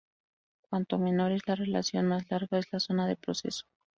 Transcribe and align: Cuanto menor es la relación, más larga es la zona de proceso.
Cuanto 0.67 0.97
menor 0.97 1.31
es 1.31 1.47
la 1.47 1.53
relación, 1.53 2.07
más 2.07 2.23
larga 2.31 2.57
es 2.57 2.65
la 2.73 2.79
zona 2.79 3.05
de 3.05 3.17
proceso. 3.17 3.67